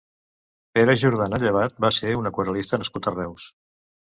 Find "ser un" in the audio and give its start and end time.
1.99-2.31